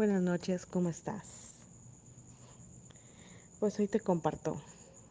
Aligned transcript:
Buenas 0.00 0.22
noches, 0.22 0.64
¿cómo 0.64 0.88
estás? 0.88 1.26
Pues 3.58 3.78
hoy 3.78 3.86
te 3.86 4.00
comparto 4.00 4.58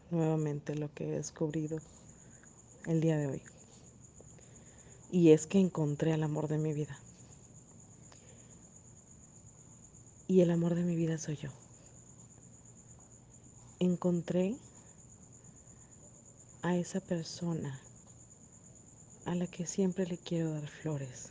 nuevamente 0.09 0.73
lo 0.73 0.91
que 0.91 1.07
he 1.07 1.12
descubrido 1.12 1.77
el 2.88 2.99
día 2.99 3.15
de 3.15 3.28
hoy. 3.28 3.41
Y 5.12 5.29
es 5.29 5.46
que 5.46 5.60
encontré 5.60 6.15
el 6.15 6.23
amor 6.23 6.47
de 6.47 6.57
mi 6.57 6.73
vida. 6.73 6.97
Y 10.28 10.41
el 10.41 10.50
amor 10.50 10.73
de 10.73 10.82
mi 10.82 10.96
vida 10.96 11.19
soy 11.19 11.36
yo. 11.36 11.51
Encontré 13.78 14.56
a 16.64 16.75
esa 16.75 17.00
persona 17.00 17.79
a 19.25 19.36
la 19.36 19.46
que 19.46 19.68
siempre 19.68 20.07
le 20.07 20.18
quiero 20.18 20.51
dar 20.51 20.68
flores, 20.68 21.29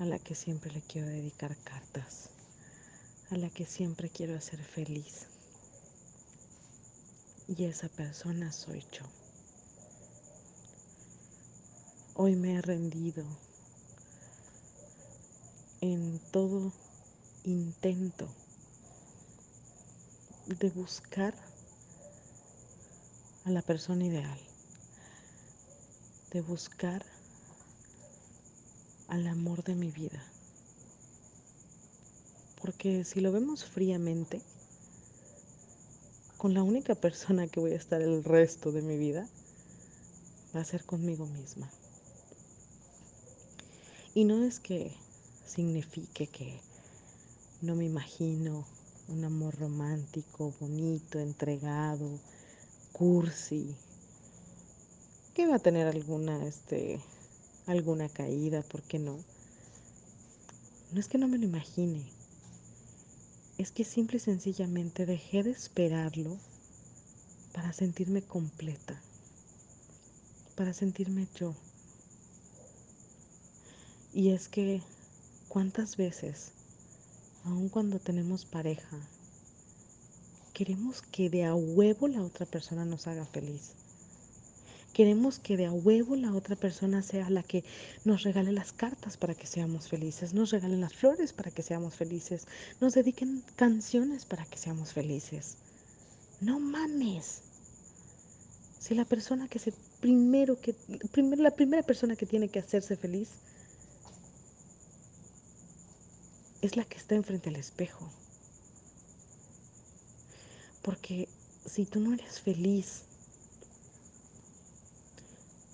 a 0.00 0.04
la 0.04 0.18
que 0.18 0.34
siempre 0.34 0.72
le 0.72 0.82
quiero 0.82 1.06
dedicar 1.06 1.56
cartas, 1.58 2.30
a 3.30 3.36
la 3.36 3.50
que 3.50 3.66
siempre 3.66 4.08
quiero 4.08 4.36
hacer 4.36 4.62
feliz. 4.62 5.26
Y 7.46 7.64
esa 7.64 7.88
persona 7.88 8.52
soy 8.52 8.84
yo. 8.92 9.04
Hoy 12.14 12.36
me 12.36 12.54
he 12.54 12.62
rendido 12.62 13.24
en 15.80 16.18
todo 16.30 16.72
intento 17.44 18.28
de 20.46 20.70
buscar 20.70 21.34
a 23.44 23.50
la 23.50 23.62
persona 23.62 24.04
ideal, 24.04 24.40
de 26.32 26.40
buscar 26.40 27.04
al 29.08 29.26
amor 29.26 29.62
de 29.64 29.74
mi 29.74 29.90
vida. 29.90 30.22
Porque 32.78 33.02
si 33.02 33.20
lo 33.20 33.32
vemos 33.32 33.64
fríamente, 33.64 34.40
con 36.36 36.54
la 36.54 36.62
única 36.62 36.94
persona 36.94 37.48
que 37.48 37.58
voy 37.58 37.72
a 37.72 37.76
estar 37.76 38.00
el 38.00 38.22
resto 38.22 38.70
de 38.70 38.82
mi 38.82 38.96
vida 38.96 39.28
va 40.54 40.60
a 40.60 40.64
ser 40.64 40.84
conmigo 40.84 41.26
misma. 41.26 41.68
Y 44.14 44.22
no 44.22 44.44
es 44.44 44.60
que 44.60 44.92
signifique 45.44 46.28
que 46.28 46.60
no 47.62 47.74
me 47.74 47.84
imagino 47.84 48.64
un 49.08 49.24
amor 49.24 49.58
romántico, 49.58 50.54
bonito, 50.60 51.18
entregado, 51.18 52.08
cursi, 52.92 53.74
que 55.34 55.48
va 55.48 55.56
a 55.56 55.58
tener 55.58 55.88
alguna, 55.88 56.46
este, 56.46 57.00
alguna 57.66 58.08
caída, 58.08 58.62
¿por 58.62 58.82
qué 58.82 59.00
no? 59.00 59.18
No 60.92 61.00
es 61.00 61.08
que 61.08 61.18
no 61.18 61.26
me 61.26 61.38
lo 61.38 61.44
imagine, 61.44 62.17
es 63.58 63.72
que 63.72 63.84
simple 63.84 64.18
y 64.18 64.20
sencillamente 64.20 65.04
dejé 65.04 65.42
de 65.42 65.50
esperarlo 65.50 66.38
para 67.52 67.72
sentirme 67.72 68.22
completa, 68.22 69.02
para 70.54 70.72
sentirme 70.72 71.26
yo. 71.34 71.56
Y 74.14 74.30
es 74.30 74.48
que, 74.48 74.80
¿cuántas 75.48 75.96
veces, 75.96 76.52
aun 77.44 77.68
cuando 77.68 77.98
tenemos 77.98 78.44
pareja, 78.44 78.96
queremos 80.54 81.02
que 81.02 81.28
de 81.28 81.44
a 81.44 81.54
huevo 81.54 82.06
la 82.06 82.22
otra 82.22 82.46
persona 82.46 82.84
nos 82.84 83.08
haga 83.08 83.26
feliz? 83.26 83.72
Queremos 84.98 85.38
que 85.38 85.56
de 85.56 85.66
a 85.66 85.70
huevo 85.70 86.16
la 86.16 86.34
otra 86.34 86.56
persona 86.56 87.02
sea 87.02 87.30
la 87.30 87.44
que 87.44 87.62
nos 88.04 88.24
regale 88.24 88.50
las 88.50 88.72
cartas 88.72 89.16
para 89.16 89.32
que 89.32 89.46
seamos 89.46 89.86
felices, 89.86 90.34
nos 90.34 90.50
regalen 90.50 90.80
las 90.80 90.92
flores 90.92 91.32
para 91.32 91.52
que 91.52 91.62
seamos 91.62 91.94
felices, 91.94 92.48
nos 92.80 92.94
dediquen 92.94 93.44
canciones 93.54 94.24
para 94.24 94.44
que 94.44 94.58
seamos 94.58 94.92
felices. 94.92 95.56
No 96.40 96.58
mames. 96.58 97.42
Si 98.80 98.96
la 98.96 99.04
persona 99.04 99.46
que 99.46 99.60
se 99.60 99.72
primero 100.00 100.60
que 100.60 100.74
primero, 101.12 101.44
la 101.44 101.52
primera 101.52 101.84
persona 101.84 102.16
que 102.16 102.26
tiene 102.26 102.48
que 102.48 102.58
hacerse 102.58 102.96
feliz 102.96 103.28
es 106.60 106.76
la 106.76 106.84
que 106.84 106.96
está 106.96 107.14
enfrente 107.14 107.50
al 107.50 107.54
espejo. 107.54 108.10
Porque 110.82 111.28
si 111.64 111.84
tú 111.84 112.00
no 112.00 112.14
eres 112.14 112.40
feliz 112.40 113.04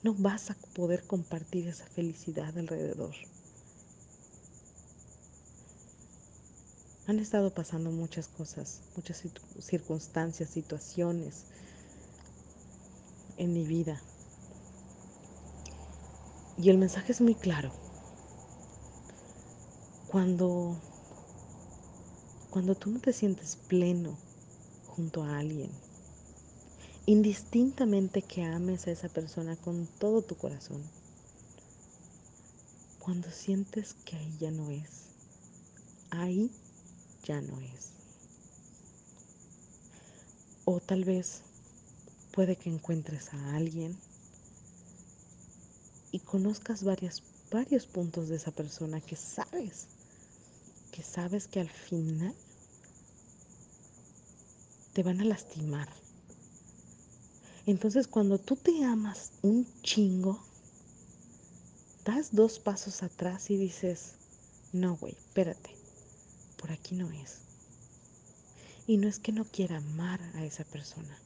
no 0.05 0.13
vas 0.13 0.51
a 0.51 0.55
poder 0.75 1.03
compartir 1.07 1.67
esa 1.67 1.87
felicidad 1.87 2.57
alrededor. 2.59 3.15
Han 7.07 7.19
estado 7.19 7.55
pasando 7.55 7.91
muchas 7.91 8.29
cosas, 8.29 8.83
muchas 8.97 9.23
circunstancias, 9.61 10.51
situaciones 10.51 11.47
en 13.39 13.55
mi 13.55 13.65
vida. 13.65 14.01
Y 16.59 16.69
el 16.69 16.77
mensaje 16.77 17.13
es 17.13 17.23
muy 17.23 17.35
claro. 17.35 17.73
Cuando 20.09 20.79
cuando 22.51 22.75
tú 22.75 22.91
no 22.91 23.01
te 23.01 23.13
sientes 23.13 23.57
pleno 23.57 24.17
junto 24.87 25.25
a 25.25 25.39
alguien, 25.39 25.71
indistintamente 27.07 28.23
que 28.23 28.43
ames 28.43 28.87
a 28.87 28.91
esa 28.91 29.11
persona 29.11 29.57
con 29.57 29.87
todo 29.87 30.23
tu 30.23 30.37
corazón, 30.37 30.83
cuando 32.99 33.31
sientes 33.31 33.95
que 34.07 34.17
ahí 34.17 34.37
ya 34.39 34.51
no 34.51 34.71
es, 34.71 35.11
ahí 36.11 36.51
ya 37.25 37.43
no 37.43 37.61
es. 37.61 37.91
O 40.65 40.81
tal 40.81 41.05
vez 41.05 41.43
puede 42.33 42.57
que 42.57 42.71
encuentres 42.71 43.35
a 43.35 43.55
alguien 43.55 43.99
y 46.11 46.21
conozcas 46.21 46.85
varios 46.85 47.87
puntos 47.93 48.31
de 48.31 48.37
esa 48.37 48.51
persona 48.51 49.03
que 49.03 49.17
sabes, 49.17 49.89
que 50.91 51.03
sabes 51.03 51.49
que 51.49 51.61
al 51.61 51.69
final 51.69 52.35
te 54.95 55.03
van 55.03 55.21
a 55.21 55.25
lastimar 55.25 56.04
entonces 57.67 58.07
cuando 58.07 58.39
tú 58.39 58.57
te 58.57 58.85
amas 58.85 59.33
un 59.43 59.67
chingo, 59.83 60.39
das 62.05 62.35
dos 62.35 62.59
pasos 62.59 63.03
atrás 63.03 63.49
y 63.51 63.57
dices, 63.57 64.17
no, 64.73 64.97
güey, 64.97 65.15
espérate, 65.15 65.71
por 66.59 66.71
aquí 66.73 66.95
no 66.95 67.11
es. 67.11 67.39
Y 68.87 68.99
no 68.99 69.09
es 69.09 69.19
que 69.19 69.33
no 69.33 69.45
quiera 69.45 69.79
amar 69.79 70.21
a 70.35 70.45
esa 70.45 70.65
persona, 70.65 71.17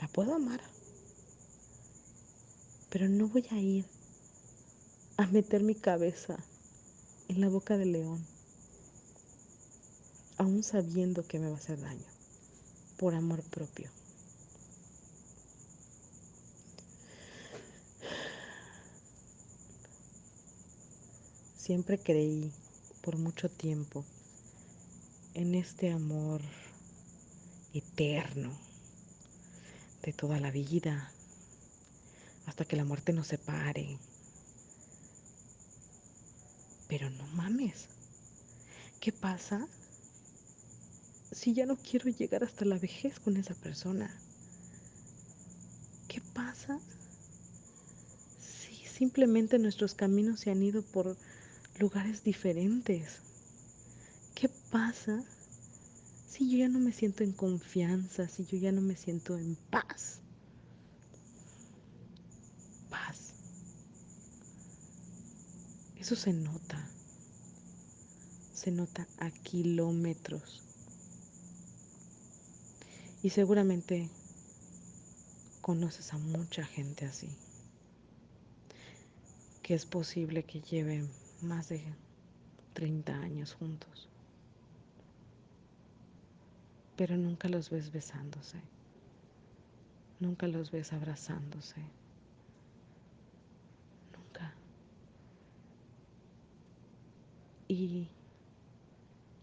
la 0.00 0.08
puedo 0.08 0.34
amar, 0.34 0.60
pero 2.90 3.08
no 3.08 3.28
voy 3.28 3.46
a 3.52 3.60
ir 3.60 3.84
a 5.16 5.26
meter 5.28 5.62
mi 5.62 5.76
cabeza 5.76 6.36
en 7.28 7.40
la 7.40 7.48
boca 7.48 7.76
del 7.78 7.92
león, 7.92 8.26
aún 10.38 10.64
sabiendo 10.64 11.26
que 11.26 11.38
me 11.38 11.48
va 11.48 11.54
a 11.54 11.58
hacer 11.58 11.80
daño, 11.80 12.06
por 12.96 13.14
amor 13.14 13.42
propio. 13.44 13.90
Siempre 21.66 21.98
creí 21.98 22.52
por 23.02 23.16
mucho 23.16 23.48
tiempo 23.48 24.04
en 25.34 25.56
este 25.56 25.90
amor 25.90 26.40
eterno 27.74 28.56
de 30.04 30.12
toda 30.12 30.38
la 30.38 30.52
vida, 30.52 31.10
hasta 32.46 32.64
que 32.64 32.76
la 32.76 32.84
muerte 32.84 33.12
nos 33.12 33.26
separe. 33.26 33.98
Pero 36.86 37.10
no 37.10 37.26
mames, 37.34 37.88
¿qué 39.00 39.10
pasa 39.10 39.66
si 41.32 41.52
ya 41.52 41.66
no 41.66 41.74
quiero 41.74 42.10
llegar 42.10 42.44
hasta 42.44 42.64
la 42.64 42.78
vejez 42.78 43.18
con 43.18 43.36
esa 43.36 43.54
persona? 43.54 44.16
¿Qué 46.06 46.20
pasa 46.32 46.78
si 48.38 48.86
simplemente 48.86 49.58
nuestros 49.58 49.94
caminos 49.94 50.38
se 50.38 50.52
han 50.52 50.62
ido 50.62 50.82
por 50.82 51.16
lugares 51.80 52.24
diferentes. 52.24 53.20
¿Qué 54.34 54.48
pasa 54.70 55.22
si 56.28 56.50
yo 56.50 56.58
ya 56.58 56.68
no 56.68 56.78
me 56.78 56.92
siento 56.92 57.24
en 57.24 57.32
confianza, 57.32 58.28
si 58.28 58.44
yo 58.44 58.58
ya 58.58 58.72
no 58.72 58.80
me 58.80 58.96
siento 58.96 59.36
en 59.36 59.56
paz? 59.70 60.20
Paz. 62.90 63.32
Eso 65.98 66.16
se 66.16 66.32
nota. 66.32 66.88
Se 68.52 68.70
nota 68.70 69.06
a 69.18 69.30
kilómetros. 69.30 70.62
Y 73.22 73.30
seguramente 73.30 74.08
conoces 75.60 76.12
a 76.12 76.18
mucha 76.18 76.64
gente 76.64 77.06
así. 77.06 77.28
Que 79.62 79.74
es 79.74 79.84
posible 79.84 80.44
que 80.44 80.60
lleven 80.60 81.10
más 81.42 81.68
de 81.68 81.82
30 82.74 83.14
años 83.14 83.54
juntos. 83.54 84.08
pero 86.96 87.16
nunca 87.16 87.48
los 87.48 87.70
ves 87.70 87.92
besándose, 87.92 88.58
nunca 90.18 90.46
los 90.46 90.70
ves 90.70 90.92
abrazándose, 90.92 91.80
nunca. 94.16 94.54
Y, 97.68 98.08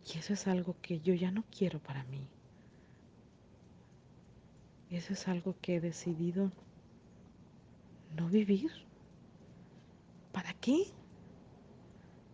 y 0.05 0.17
eso 0.17 0.33
es 0.33 0.47
algo 0.47 0.75
que 0.81 0.99
yo 0.99 1.13
ya 1.13 1.31
no 1.31 1.43
quiero 1.55 1.79
para 1.79 2.03
mí. 2.05 2.27
Eso 4.89 5.13
es 5.13 5.27
algo 5.27 5.55
que 5.61 5.75
he 5.75 5.79
decidido 5.79 6.51
no 8.15 8.27
vivir. 8.29 8.71
¿Para 10.31 10.53
qué? 10.53 10.87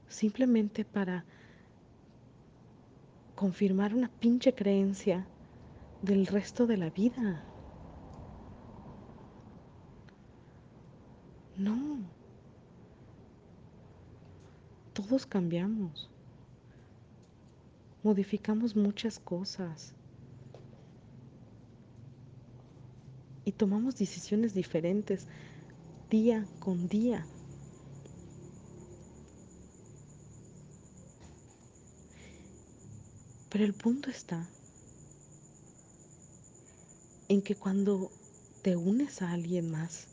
Simplemente 0.09 0.83
para 0.83 1.23
confirmar 3.35 3.93
una 3.93 4.09
pinche 4.09 4.53
creencia 4.53 5.25
del 6.01 6.27
resto 6.27 6.67
de 6.67 6.75
la 6.75 6.89
vida. 6.89 7.43
No. 11.55 11.99
Todos 14.93 15.25
cambiamos. 15.25 16.09
Modificamos 18.03 18.75
muchas 18.75 19.19
cosas. 19.19 19.93
Y 23.45 23.51
tomamos 23.51 23.97
decisiones 23.97 24.53
diferentes 24.53 25.27
día 26.09 26.45
con 26.59 26.87
día. 26.87 27.25
Pero 33.49 33.63
el 33.63 33.73
punto 33.73 34.09
está 34.09 34.47
en 37.27 37.41
que 37.41 37.55
cuando 37.55 38.11
te 38.61 38.75
unes 38.75 39.21
a 39.21 39.31
alguien 39.31 39.71
más, 39.71 40.07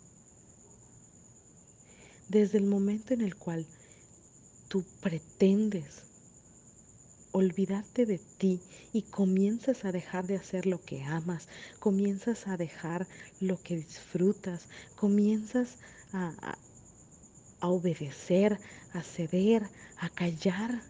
desde 2.28 2.58
el 2.58 2.64
momento 2.64 3.14
en 3.14 3.20
el 3.20 3.36
cual 3.36 3.66
tú 4.68 4.84
pretendes 5.00 6.02
olvidarte 7.32 8.06
de 8.06 8.18
ti 8.38 8.60
y 8.92 9.02
comienzas 9.02 9.84
a 9.84 9.92
dejar 9.92 10.26
de 10.26 10.36
hacer 10.36 10.64
lo 10.64 10.80
que 10.82 11.02
amas, 11.04 11.48
comienzas 11.78 12.46
a 12.46 12.56
dejar 12.56 13.06
lo 13.40 13.62
que 13.62 13.76
disfrutas, 13.76 14.68
comienzas 14.94 15.76
a, 16.12 16.56
a, 17.60 17.68
obedecer, 17.68 18.58
a 18.94 19.02
ceder, 19.02 19.68
a 19.98 20.08
callar, 20.08 20.82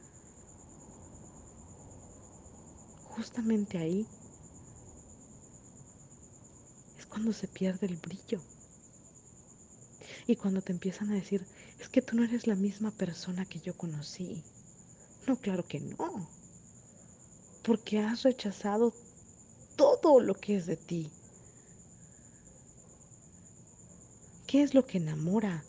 justamente 3.17 3.79
ahí 3.79 4.07
es 6.99 7.07
cuando 7.07 7.33
se 7.33 7.49
pierde 7.49 7.87
el 7.87 7.97
brillo. 7.97 8.41
Y 10.27 10.37
cuando 10.37 10.61
te 10.61 10.73
empiezan 10.73 11.11
a 11.11 11.15
decir, 11.15 11.47
es 11.79 11.89
que 11.89 12.03
tú 12.03 12.17
no 12.17 12.25
eres 12.25 12.47
la 12.47 12.57
misma 12.57 12.91
persona 12.91 13.47
que 13.47 13.61
yo 13.61 13.77
conocí. 13.77 14.45
No, 15.27 15.37
claro 15.37 15.67
que 15.67 15.81
no. 15.81 16.29
Porque 17.63 18.01
has 18.01 18.23
rechazado 18.23 18.93
todo 19.77 20.21
lo 20.21 20.35
que 20.35 20.57
es 20.57 20.67
de 20.67 20.77
ti. 20.77 21.11
¿Qué 24.47 24.63
es 24.63 24.75
lo 24.75 24.85
que 24.85 24.99
enamora? 24.99 25.65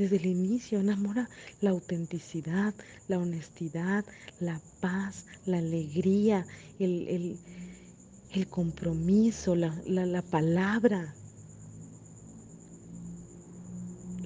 Desde 0.00 0.16
el 0.16 0.24
inicio 0.24 0.80
enamora 0.80 1.28
la 1.60 1.72
autenticidad, 1.72 2.72
la 3.06 3.18
honestidad, 3.18 4.02
la 4.40 4.58
paz, 4.80 5.26
la 5.44 5.58
alegría, 5.58 6.46
el, 6.78 7.06
el, 7.06 7.38
el 8.32 8.46
compromiso, 8.46 9.54
la, 9.54 9.78
la, 9.86 10.06
la 10.06 10.22
palabra, 10.22 11.14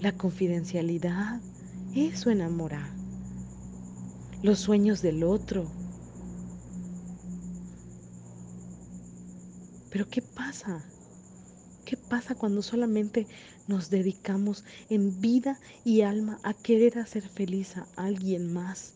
la 0.00 0.12
confidencialidad. 0.16 1.40
Eso 1.92 2.30
enamora. 2.30 2.94
Los 4.44 4.60
sueños 4.60 5.02
del 5.02 5.24
otro. 5.24 5.68
Pero 9.90 10.06
¿qué 10.08 10.22
pasa? 10.22 10.84
¿Qué 11.84 11.96
pasa 11.96 12.36
cuando 12.36 12.62
solamente 12.62 13.26
nos 13.66 13.90
dedicamos 13.90 14.64
en 14.90 15.20
vida 15.20 15.58
y 15.84 16.02
alma 16.02 16.38
a 16.42 16.54
querer 16.54 16.98
hacer 16.98 17.28
feliz 17.28 17.76
a 17.76 17.86
alguien 17.96 18.52
más? 18.52 18.92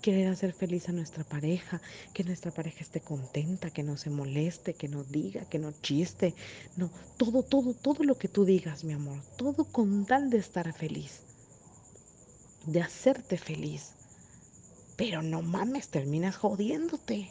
Querer 0.00 0.28
hacer 0.28 0.52
feliz 0.52 0.88
a 0.88 0.92
nuestra 0.92 1.22
pareja, 1.22 1.80
que 2.12 2.24
nuestra 2.24 2.50
pareja 2.50 2.80
esté 2.80 3.00
contenta, 3.00 3.70
que 3.70 3.84
no 3.84 3.96
se 3.96 4.10
moleste, 4.10 4.74
que 4.74 4.88
no 4.88 5.04
diga, 5.04 5.44
que 5.44 5.60
no 5.60 5.72
chiste, 5.80 6.34
no, 6.76 6.90
todo, 7.16 7.42
todo, 7.42 7.72
todo 7.74 8.02
lo 8.02 8.18
que 8.18 8.26
tú 8.28 8.44
digas, 8.44 8.82
mi 8.82 8.94
amor, 8.94 9.22
todo 9.36 9.64
con 9.64 10.04
tal 10.06 10.28
de 10.30 10.38
estar 10.38 10.72
feliz, 10.72 11.20
de 12.66 12.80
hacerte 12.80 13.38
feliz. 13.38 13.92
Pero 14.96 15.22
no 15.22 15.42
mames, 15.42 15.88
terminas 15.88 16.36
jodiéndote. 16.36 17.30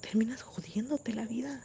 Terminas 0.00 0.42
jodiéndote 0.42 1.14
la 1.14 1.26
vida. 1.26 1.62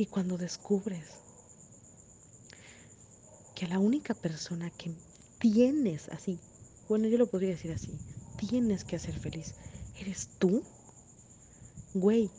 Y 0.00 0.06
cuando 0.06 0.38
descubres 0.38 1.04
que 3.54 3.66
la 3.66 3.78
única 3.78 4.14
persona 4.14 4.70
que 4.70 4.90
tienes 5.38 6.08
así, 6.08 6.38
bueno, 6.88 7.06
yo 7.06 7.18
lo 7.18 7.26
podría 7.26 7.50
decir 7.50 7.70
así, 7.70 7.90
tienes 8.38 8.84
que 8.84 8.96
hacer 8.96 9.12
feliz, 9.12 9.52
eres 9.98 10.30
tú, 10.38 10.62
güey, 11.92 12.30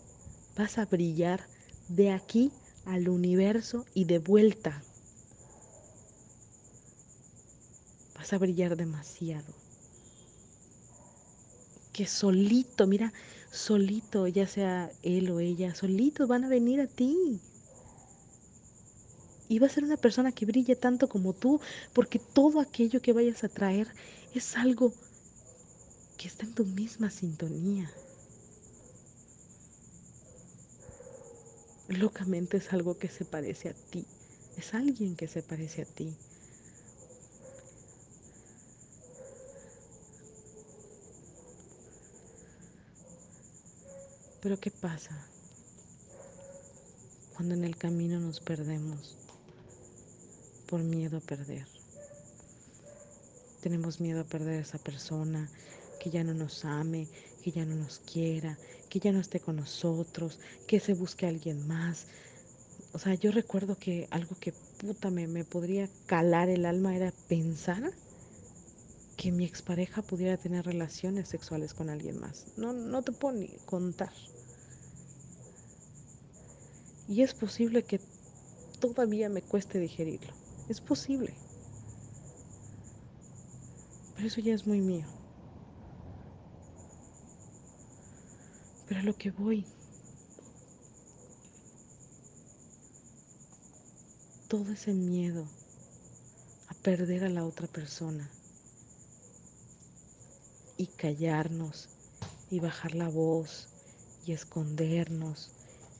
vas 0.57 0.79
a 0.79 0.85
brillar 0.85 1.45
de 1.87 2.09
aquí 2.09 2.51
al 2.85 3.07
universo 3.07 3.85
y 3.93 4.05
de 4.05 4.17
vuelta. 4.17 4.81
Vas 8.15 8.33
a 8.33 8.39
brillar 8.39 8.75
demasiado. 8.75 9.53
Que 11.93 12.07
solito, 12.07 12.87
mira, 12.87 13.13
solito, 13.51 14.25
ya 14.25 14.47
sea 14.47 14.91
él 15.03 15.29
o 15.29 15.39
ella, 15.39 15.75
solitos 15.75 16.27
van 16.27 16.45
a 16.45 16.49
venir 16.49 16.81
a 16.81 16.87
ti 16.87 17.39
y 19.51 19.59
va 19.59 19.67
a 19.67 19.69
ser 19.69 19.83
una 19.83 19.97
persona 19.97 20.31
que 20.31 20.45
brille 20.45 20.77
tanto 20.77 21.09
como 21.09 21.33
tú, 21.33 21.59
porque 21.91 22.19
todo 22.19 22.61
aquello 22.61 23.01
que 23.01 23.11
vayas 23.11 23.43
a 23.43 23.49
traer 23.49 23.85
es 24.33 24.55
algo 24.55 24.93
que 26.17 26.29
está 26.29 26.45
en 26.45 26.53
tu 26.53 26.63
misma 26.63 27.11
sintonía. 27.11 27.91
Locamente 31.89 32.55
es 32.55 32.71
algo 32.71 32.97
que 32.97 33.09
se 33.09 33.25
parece 33.25 33.67
a 33.67 33.73
ti, 33.73 34.05
es 34.55 34.73
alguien 34.73 35.17
que 35.17 35.27
se 35.27 35.43
parece 35.43 35.81
a 35.81 35.85
ti. 35.85 36.15
Pero 44.41 44.57
¿qué 44.61 44.71
pasa 44.71 45.27
cuando 47.35 47.53
en 47.53 47.65
el 47.65 47.75
camino 47.75 48.17
nos 48.17 48.39
perdemos? 48.39 49.20
Por 50.71 50.81
miedo 50.81 51.17
a 51.17 51.19
perder. 51.19 51.67
Tenemos 53.59 53.99
miedo 53.99 54.21
a 54.21 54.23
perder 54.23 54.59
a 54.59 54.61
esa 54.61 54.77
persona 54.77 55.49
que 55.99 56.09
ya 56.09 56.23
no 56.23 56.33
nos 56.33 56.63
ame, 56.63 57.09
que 57.43 57.51
ya 57.51 57.65
no 57.65 57.75
nos 57.75 57.99
quiera, 57.99 58.57
que 58.89 59.01
ya 59.01 59.11
no 59.11 59.19
esté 59.19 59.41
con 59.41 59.57
nosotros, 59.57 60.39
que 60.67 60.79
se 60.79 60.93
busque 60.93 61.25
a 61.25 61.29
alguien 61.29 61.67
más. 61.67 62.07
O 62.93 62.99
sea, 62.99 63.15
yo 63.15 63.33
recuerdo 63.33 63.77
que 63.77 64.07
algo 64.11 64.37
que 64.39 64.53
puta 64.79 65.11
me, 65.11 65.27
me 65.27 65.43
podría 65.43 65.89
calar 66.05 66.47
el 66.47 66.65
alma 66.65 66.95
era 66.95 67.11
pensar 67.27 67.91
que 69.17 69.33
mi 69.33 69.43
expareja 69.43 70.01
pudiera 70.01 70.37
tener 70.37 70.65
relaciones 70.65 71.27
sexuales 71.27 71.73
con 71.73 71.89
alguien 71.89 72.17
más. 72.17 72.45
No, 72.55 72.71
no 72.71 73.01
te 73.01 73.11
puedo 73.11 73.37
ni 73.37 73.49
contar. 73.65 74.13
Y 77.09 77.23
es 77.23 77.33
posible 77.33 77.83
que 77.83 77.99
todavía 78.79 79.27
me 79.27 79.41
cueste 79.41 79.77
digerirlo. 79.77 80.40
Es 80.71 80.79
posible. 80.79 81.33
Pero 84.15 84.25
eso 84.25 84.39
ya 84.39 84.53
es 84.53 84.65
muy 84.65 84.79
mío. 84.79 85.05
Pero 88.87 89.01
a 89.01 89.03
lo 89.03 89.13
que 89.17 89.31
voy, 89.31 89.65
todo 94.47 94.71
ese 94.71 94.93
miedo 94.93 95.45
a 96.69 96.73
perder 96.75 97.25
a 97.25 97.29
la 97.29 97.43
otra 97.43 97.67
persona 97.67 98.31
y 100.77 100.87
callarnos 100.87 101.89
y 102.49 102.61
bajar 102.61 102.95
la 102.95 103.09
voz 103.09 103.67
y 104.25 104.31
escondernos 104.31 105.51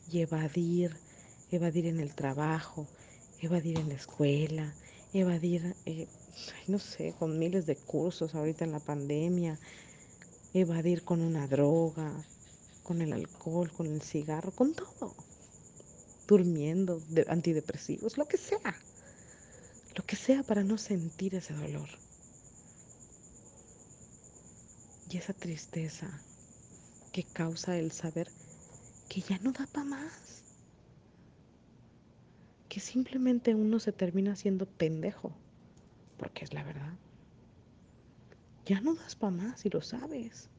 y 0.10 0.22
evadir, 0.22 0.96
evadir 1.52 1.88
en 1.88 2.00
el 2.00 2.16
trabajo, 2.16 2.88
evadir 3.42 3.80
en 3.80 3.90
la 3.90 3.96
escuela, 3.96 4.74
evadir, 5.14 5.76
eh, 5.86 6.08
no 6.68 6.80
sé, 6.80 7.14
con 7.18 7.38
miles 7.40 7.66
de 7.66 7.76
cursos 7.76 8.36
ahorita 8.36 8.64
en 8.64 8.72
la 8.72 8.80
pandemia, 8.80 9.60
evadir 10.54 11.04
con 11.04 11.22
una 11.22 11.48
droga, 11.48 12.14
con 12.84 13.02
el 13.02 13.14
alcohol, 13.14 13.72
con 13.72 13.88
el 13.88 14.02
cigarro, 14.02 14.52
con 14.52 14.74
todo. 14.74 15.16
Durmiendo, 16.28 17.02
de 17.10 17.26
antidepresivos, 17.28 18.18
lo 18.18 18.26
que 18.28 18.38
sea. 18.38 18.76
Lo 19.96 20.06
que 20.06 20.16
sea 20.16 20.44
para 20.44 20.64
no 20.64 20.78
sentir 20.78 21.36
ese 21.36 21.54
dolor. 21.54 21.90
Y 25.10 25.18
esa 25.18 25.34
tristeza 25.34 26.22
que 27.12 27.24
causa 27.24 27.78
el 27.78 27.92
saber 27.92 28.32
que 29.10 29.22
ya 29.22 29.38
no 29.40 29.52
da 29.52 29.68
para 29.68 29.84
más. 29.84 30.44
Que 32.72 32.80
simplemente 32.80 33.54
uno 33.54 33.82
se 33.82 33.92
termina 33.92 34.38
siendo 34.38 34.66
pendejo. 34.66 35.34
Porque 36.16 36.46
es 36.46 36.54
la 36.54 36.64
verdad. 36.64 36.94
Ya 38.66 38.80
no 38.80 38.96
das 38.96 39.18
para 39.18 39.32
más 39.32 39.66
y 39.66 39.70
lo 39.70 39.82
sabes. 39.82 40.50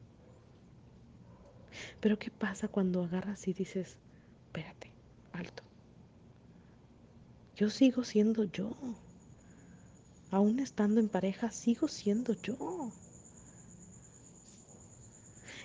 Pero 1.99 2.19
¿qué 2.19 2.29
pasa 2.29 2.67
cuando 2.67 3.03
agarras 3.03 3.47
y 3.47 3.53
dices, 3.53 3.97
espérate, 4.45 4.91
alto? 5.31 5.63
Yo 7.55 7.71
sigo 7.71 8.03
siendo 8.03 8.43
yo. 8.43 8.77
Aún 10.29 10.59
estando 10.59 10.99
en 10.99 11.09
pareja, 11.09 11.49
sigo 11.49 11.87
siendo 11.87 12.39
yo. 12.43 12.91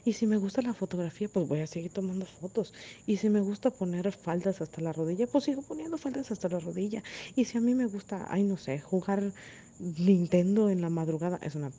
Y 0.09 0.15
si 0.15 0.27
me 0.27 0.39
gusta 0.39 0.63
la 0.63 0.73
fotografía, 0.73 1.29
pues 1.29 1.47
voy 1.47 1.61
a 1.61 1.67
seguir 1.67 1.93
tomando 1.93 2.25
fotos. 2.25 2.73
Y 3.05 3.19
si 3.19 3.29
me 3.29 3.43
gusta 3.43 3.71
poner 3.71 4.11
faldas 4.11 4.63
hasta 4.63 4.81
la 4.81 4.95
rodilla, 4.95 5.27
pues 5.27 5.45
sigo 5.45 5.61
poniendo 5.61 5.99
faldas 5.99 6.31
hasta 6.31 6.49
la 6.49 6.61
rodilla. 6.61 7.03
Y 7.37 7.45
si 7.45 7.59
a 7.59 7.61
mí 7.61 7.75
me 7.75 7.85
gusta, 7.85 8.27
ay, 8.31 8.43
no 8.43 8.57
sé, 8.57 8.81
jugar 8.81 9.35
Nintendo 9.79 10.71
en 10.71 10.81
la 10.81 10.89
madrugada, 10.89 11.39
es 11.43 11.57
una, 11.57 11.71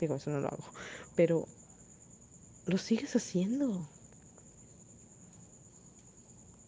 digo, 0.00 0.16
eso 0.16 0.28
no 0.30 0.40
lo 0.40 0.48
hago, 0.48 0.64
pero 1.14 1.46
lo 2.66 2.78
sigues 2.78 3.14
haciendo. 3.14 3.88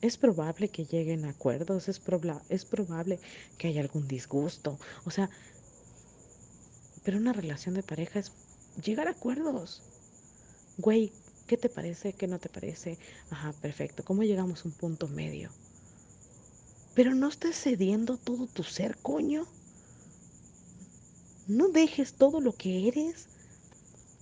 Es 0.00 0.17
probable 0.17 0.69
que 0.69 0.85
lleguen 0.85 1.25
acuerdos, 1.25 1.88
es, 1.88 1.99
proba 1.99 2.40
es 2.49 2.64
probable 2.64 3.19
que 3.59 3.67
haya 3.67 3.81
algún 3.81 4.07
disgusto. 4.07 4.79
O 5.05 5.11
sea, 5.11 5.29
pero 7.02 7.19
una 7.19 7.33
relación 7.33 7.75
de 7.75 7.83
pareja 7.83 8.21
es 8.21 8.31
llegar 8.81 9.09
a 9.09 9.11
acuerdos. 9.11 9.83
Güey, 10.81 11.13
¿qué 11.47 11.59
te 11.59 11.69
parece? 11.69 12.15
¿Qué 12.15 12.27
no 12.27 12.39
te 12.39 12.49
parece? 12.49 12.99
Ajá, 13.29 13.53
perfecto. 13.53 14.03
¿Cómo 14.03 14.23
llegamos 14.23 14.65
a 14.65 14.69
un 14.69 14.73
punto 14.73 15.09
medio? 15.09 15.51
Pero 16.95 17.15
no 17.15 17.29
estés 17.29 17.61
cediendo 17.61 18.17
todo 18.17 18.47
tu 18.47 18.63
ser, 18.63 18.97
coño. 18.97 19.47
No 21.49 21.69
dejes 21.69 22.15
todo 22.15 22.41
lo 22.41 22.55
que 22.55 22.89
eres 22.89 23.27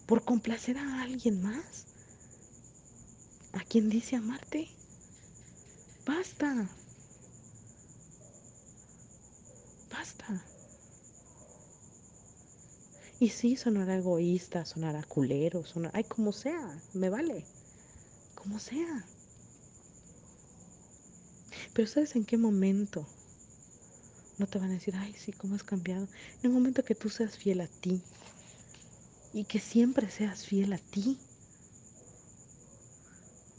por 0.06 0.24
complacer 0.24 0.78
a 0.78 1.02
alguien 1.02 1.40
más. 1.40 1.86
A 3.52 3.60
quien 3.60 3.88
dice 3.88 4.16
amarte. 4.16 4.68
Basta. 6.04 6.68
Basta. 9.92 10.44
Y 13.20 13.30
sí, 13.30 13.56
sonará 13.56 13.96
egoísta, 13.96 14.64
sonará 14.64 15.02
culero, 15.02 15.64
sonará, 15.64 15.96
ay, 15.96 16.04
como 16.04 16.32
sea, 16.32 16.80
me 16.94 17.08
vale, 17.08 17.44
como 18.34 18.58
sea. 18.60 19.04
Pero 21.72 21.88
¿sabes 21.88 22.14
en 22.14 22.24
qué 22.24 22.36
momento? 22.36 23.06
No 24.38 24.46
te 24.46 24.58
van 24.58 24.70
a 24.70 24.74
decir, 24.74 24.94
ay, 24.96 25.14
sí, 25.14 25.32
cómo 25.32 25.56
has 25.56 25.64
cambiado. 25.64 26.04
En 26.04 26.44
el 26.44 26.50
momento 26.50 26.84
que 26.84 26.94
tú 26.94 27.10
seas 27.10 27.36
fiel 27.36 27.60
a 27.60 27.66
ti 27.66 28.00
y 29.32 29.44
que 29.44 29.58
siempre 29.58 30.10
seas 30.10 30.46
fiel 30.46 30.72
a 30.72 30.78
ti, 30.78 31.18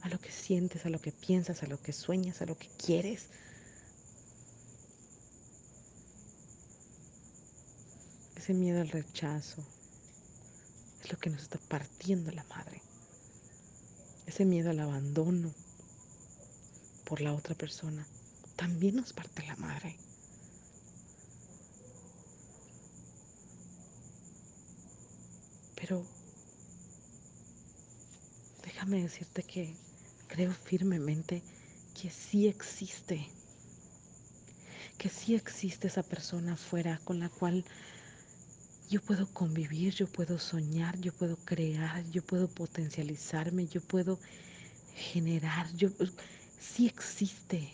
a 0.02 0.10
lo 0.10 0.20
que 0.20 0.32
sientes, 0.32 0.86
a 0.86 0.90
lo 0.90 1.02
que 1.02 1.12
piensas, 1.12 1.64
a 1.64 1.68
lo 1.68 1.82
que 1.82 1.92
sueñas, 1.92 2.42
a 2.42 2.46
lo 2.46 2.58
que 2.58 2.70
quieres. 2.78 3.28
Ese 8.50 8.58
miedo 8.58 8.82
al 8.82 8.90
rechazo 8.90 9.64
es 11.04 11.12
lo 11.12 11.20
que 11.20 11.30
nos 11.30 11.44
está 11.44 11.60
partiendo 11.60 12.32
la 12.32 12.44
madre. 12.46 12.82
Ese 14.26 14.44
miedo 14.44 14.72
al 14.72 14.80
abandono 14.80 15.54
por 17.06 17.22
la 17.22 17.36
otra 17.36 17.54
persona 17.54 18.08
también 18.56 18.96
nos 18.96 19.14
parte 19.14 19.46
la 19.46 19.56
madre. 19.58 19.96
Pero 25.76 26.04
déjame 28.64 29.04
decirte 29.04 29.44
que 29.44 29.76
creo 30.28 30.52
firmemente 30.54 31.44
que 32.02 32.10
sí 32.10 32.48
existe, 32.48 33.30
que 34.98 35.10
sí 35.10 35.36
existe 35.36 35.88
esa 35.88 36.02
persona 36.02 36.54
afuera 36.54 37.00
con 37.04 37.20
la 37.20 37.30
cual 37.30 37.64
yo 38.90 39.02
puedo 39.02 39.28
convivir, 39.32 39.94
yo 39.94 40.08
puedo 40.08 40.40
soñar, 40.40 41.00
yo 41.00 41.14
puedo 41.14 41.38
crear, 41.38 42.04
yo 42.10 42.24
puedo 42.24 42.48
potencializarme, 42.48 43.68
yo 43.68 43.82
puedo 43.82 44.20
generar, 44.96 45.72
yo 45.76 45.90
sí 46.60 46.88
existe. 46.88 47.72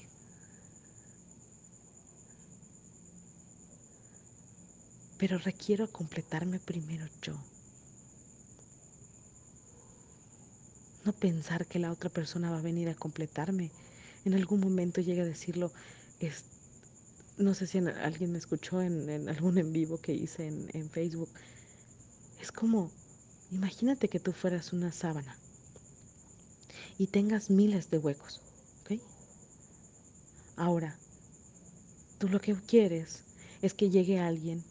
Pero 5.17 5.37
requiero 5.37 5.89
completarme 5.89 6.59
primero 6.59 7.07
yo. 7.21 7.41
No 11.05 11.13
pensar 11.13 11.65
que 11.65 11.79
la 11.79 11.93
otra 11.93 12.09
persona 12.09 12.51
va 12.51 12.57
a 12.57 12.61
venir 12.61 12.89
a 12.89 12.95
completarme. 12.95 13.71
En 14.25 14.33
algún 14.33 14.59
momento 14.59 14.99
llega 14.99 15.23
a 15.23 15.25
decirlo, 15.25 15.71
es, 16.19 16.43
no 17.37 17.53
sé 17.53 17.67
si 17.67 17.79
alguien 17.79 18.31
me 18.31 18.37
escuchó 18.37 18.81
en, 18.81 19.29
algún 19.29 19.57
en 19.57 19.73
vivo 19.73 19.99
que 19.99 20.13
hice 20.13 20.47
en, 20.47 20.69
en 20.73 20.89
Facebook. 20.89 21.29
Es 22.39 22.51
como, 22.51 22.91
imagínate 23.51 24.07
que 24.07 24.19
tú 24.19 24.31
fueras 24.31 24.73
una 24.73 24.91
sábana 24.91 25.37
y 26.97 27.07
tengas 27.07 27.49
miles 27.49 27.89
de 27.89 27.97
huecos, 27.97 28.41
¿ok? 28.81 28.99
Ahora, 30.55 30.97
tú 32.17 32.29
lo 32.29 32.39
que 32.39 32.55
quieres 32.55 33.23
es 33.61 33.73
que 33.73 33.89
llegue 33.89 34.19
alguien 34.19 34.63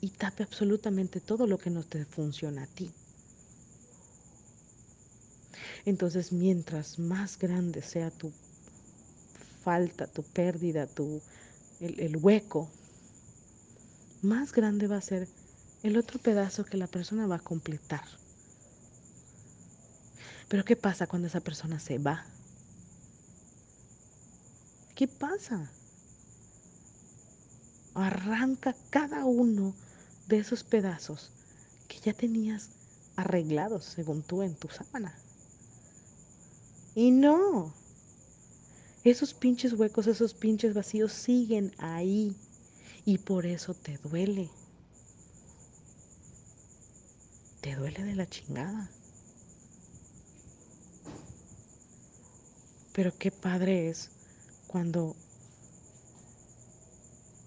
y 0.00 0.10
tape 0.10 0.42
absolutamente 0.42 1.20
todo 1.20 1.46
lo 1.46 1.58
que 1.58 1.70
no 1.70 1.84
te 1.84 2.04
funciona 2.04 2.64
a 2.64 2.66
ti. 2.66 2.90
Entonces, 5.84 6.32
mientras 6.32 6.98
más 6.98 7.38
grande 7.38 7.82
sea 7.82 8.10
tu 8.10 8.32
falta, 9.62 10.06
tu 10.06 10.22
pérdida, 10.22 10.86
tu, 10.86 11.20
el, 11.80 12.00
el, 12.00 12.16
hueco, 12.16 12.70
más 14.22 14.52
grande 14.52 14.86
va 14.86 14.96
a 14.96 15.02
ser 15.02 15.28
el 15.82 15.96
otro 15.96 16.18
pedazo 16.18 16.64
que 16.64 16.76
la 16.76 16.86
persona 16.86 17.26
va 17.26 17.36
a 17.36 17.40
completar. 17.40 18.04
Pero 20.48 20.64
¿qué 20.64 20.76
pasa 20.76 21.06
cuando 21.06 21.28
esa 21.28 21.40
persona 21.40 21.78
se 21.78 21.98
va? 21.98 22.26
¿Qué 24.94 25.08
pasa? 25.08 25.70
Arranca 27.94 28.74
cada 28.90 29.24
uno 29.24 29.74
de 30.28 30.38
esos 30.38 30.62
pedazos 30.64 31.30
que 31.88 31.98
ya 32.00 32.12
tenías 32.12 32.68
arreglados 33.16 33.84
según 33.84 34.22
tú 34.22 34.42
en 34.42 34.54
tu 34.54 34.68
sábana. 34.68 35.14
Y 36.94 37.10
no. 37.10 37.72
Esos 39.02 39.32
pinches 39.32 39.72
huecos, 39.72 40.06
esos 40.06 40.34
pinches 40.34 40.74
vacíos 40.74 41.12
siguen 41.12 41.74
ahí. 41.78 42.36
Y 43.04 43.18
por 43.18 43.46
eso 43.46 43.72
te 43.74 43.96
duele. 43.98 44.50
Te 47.62 47.74
duele 47.76 48.04
de 48.04 48.14
la 48.14 48.28
chingada. 48.28 48.90
Pero 52.92 53.16
qué 53.16 53.30
padre 53.30 53.88
es 53.88 54.10
cuando 54.66 55.16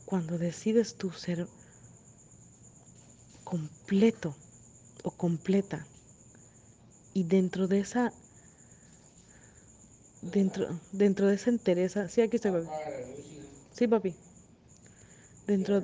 cuando 0.05 0.37
decides 0.37 0.95
tú 0.95 1.11
ser 1.11 1.47
completo 3.43 4.35
o 5.03 5.11
completa 5.11 5.85
y 7.13 7.23
dentro 7.23 7.67
de 7.67 7.79
esa 7.79 8.13
dentro 10.31 10.79
dentro 10.91 11.27
de 11.27 11.35
esa 11.35 11.49
entereza 11.49 12.07
sí 12.07 12.21
aquí 12.21 12.37
estoy 12.37 12.51
papi 12.51 12.67
sí 13.71 13.87
papi 13.87 14.15
dentro 15.47 15.83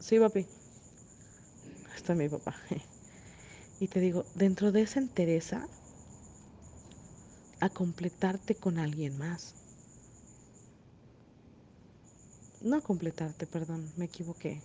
sí 0.00 0.18
papi 0.18 0.46
está 1.94 2.14
mi 2.14 2.28
papá 2.28 2.54
y 3.80 3.88
te 3.88 4.00
digo 4.00 4.24
dentro 4.34 4.72
de 4.72 4.82
esa 4.82 5.00
entereza 5.00 5.66
a 7.60 7.68
completarte 7.68 8.54
con 8.54 8.78
alguien 8.78 9.16
más 9.18 9.54
no 12.60 12.82
completarte 12.82 13.46
perdón 13.46 13.90
me 13.96 14.06
equivoqué 14.06 14.60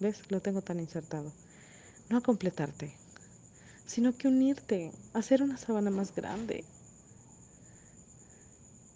¿ves? 0.00 0.22
Lo 0.30 0.40
tengo 0.40 0.62
tan 0.62 0.80
insertado. 0.80 1.32
No 2.08 2.18
a 2.18 2.22
completarte, 2.22 2.94
sino 3.86 4.16
que 4.16 4.28
unirte, 4.28 4.92
hacer 5.12 5.42
una 5.42 5.58
sábana 5.58 5.90
más 5.90 6.14
grande. 6.14 6.64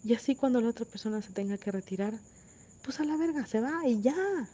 Y 0.03 0.13
así 0.13 0.35
cuando 0.35 0.59
la 0.59 0.69
otra 0.69 0.85
persona 0.85 1.21
se 1.21 1.31
tenga 1.31 1.57
que 1.57 1.71
retirar, 1.71 2.19
pues 2.83 2.99
a 2.99 3.05
la 3.05 3.15
verga 3.15 3.45
se 3.45 3.61
va 3.61 3.87
y 3.87 4.01
ya. 4.01 4.49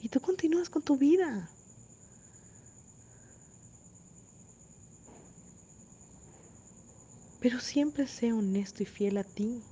Y 0.00 0.08
tú 0.08 0.20
continúas 0.20 0.70
con 0.70 0.82
tu 0.82 0.96
vida. 0.96 1.50
Pero 7.40 7.60
siempre 7.60 8.06
sé 8.06 8.32
honesto 8.32 8.82
y 8.82 8.86
fiel 8.86 9.18
a 9.18 9.24
ti. 9.24 9.62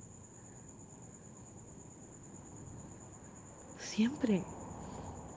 Siempre. 3.79 4.43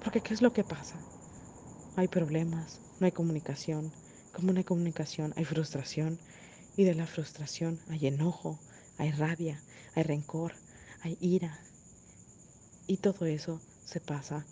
Porque 0.02 0.20
¿qué 0.20 0.34
es 0.34 0.42
lo 0.42 0.52
que 0.52 0.64
pasa? 0.64 0.96
Hay 1.96 2.08
problemas, 2.08 2.80
no 3.00 3.06
hay 3.06 3.12
comunicación. 3.12 3.92
Como 4.32 4.52
no 4.52 4.58
hay 4.58 4.64
comunicación, 4.64 5.32
hay 5.36 5.44
frustración. 5.44 6.18
Y 6.76 6.84
de 6.84 6.94
la 6.94 7.06
frustración 7.06 7.80
hay 7.88 8.08
enojo, 8.08 8.58
hay 8.98 9.10
rabia, 9.12 9.60
hay 9.94 10.02
rencor, 10.02 10.54
hay 11.02 11.16
ira. 11.20 11.58
Y 12.86 12.98
todo 12.98 13.26
eso 13.26 13.60
se 13.84 14.00
pasa 14.00 14.44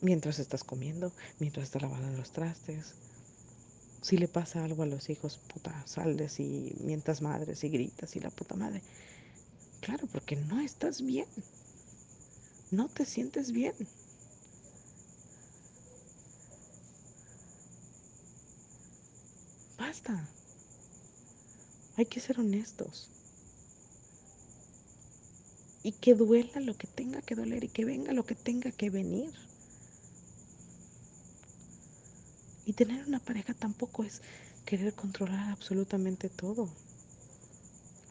mientras 0.00 0.38
estás 0.38 0.64
comiendo, 0.64 1.12
mientras 1.38 1.64
estás 1.64 1.82
lavando 1.82 2.16
los 2.16 2.32
trastes. 2.32 2.94
Si 4.00 4.16
le 4.16 4.28
pasa 4.28 4.64
algo 4.64 4.84
a 4.84 4.86
los 4.86 5.10
hijos, 5.10 5.38
puta, 5.52 5.82
saldes 5.86 6.38
y 6.40 6.74
mientas 6.80 7.20
madres 7.20 7.64
y 7.64 7.68
gritas 7.68 8.14
y 8.16 8.20
la 8.20 8.30
puta 8.30 8.54
madre. 8.54 8.82
Claro, 9.80 10.06
porque 10.12 10.36
no 10.36 10.60
estás 10.60 11.02
bien. 11.02 11.26
No 12.70 12.88
te 12.88 13.04
sientes 13.04 13.50
bien. 13.50 13.74
Basta. 19.78 20.28
Hay 21.96 22.06
que 22.06 22.20
ser 22.20 22.38
honestos. 22.38 23.10
Y 25.88 25.92
que 25.92 26.14
duela 26.14 26.60
lo 26.60 26.76
que 26.76 26.86
tenga 26.86 27.22
que 27.22 27.34
doler 27.34 27.64
y 27.64 27.68
que 27.68 27.86
venga 27.86 28.12
lo 28.12 28.26
que 28.26 28.34
tenga 28.34 28.70
que 28.70 28.90
venir. 28.90 29.32
Y 32.66 32.74
tener 32.74 33.08
una 33.08 33.20
pareja 33.20 33.54
tampoco 33.54 34.04
es 34.04 34.20
querer 34.66 34.92
controlar 34.92 35.48
absolutamente 35.48 36.28
todo. 36.28 36.68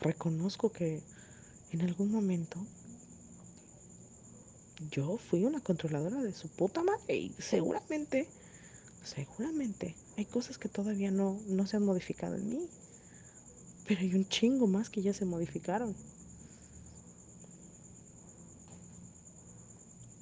Reconozco 0.01 0.71
que 0.71 1.03
en 1.69 1.81
algún 1.81 2.11
momento 2.11 2.57
yo 4.89 5.19
fui 5.19 5.45
una 5.45 5.61
controladora 5.61 6.23
de 6.23 6.33
su 6.33 6.49
puta 6.49 6.81
madre 6.81 7.15
y 7.15 7.35
seguramente, 7.37 8.27
seguramente 9.03 9.95
hay 10.17 10.25
cosas 10.25 10.57
que 10.57 10.67
todavía 10.67 11.11
no, 11.11 11.39
no 11.45 11.67
se 11.67 11.77
han 11.77 11.85
modificado 11.85 12.37
en 12.37 12.49
mí. 12.49 12.67
Pero 13.87 14.01
hay 14.01 14.15
un 14.15 14.27
chingo 14.27 14.65
más 14.65 14.89
que 14.89 15.03
ya 15.03 15.13
se 15.13 15.25
modificaron. 15.25 15.95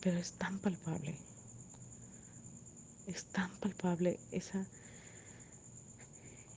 Pero 0.05 0.19
es 0.19 0.31
tan 0.33 0.59
palpable 0.59 1.17
es 3.07 3.25
tan 3.25 3.51
palpable 3.59 4.19
esa, 4.31 4.65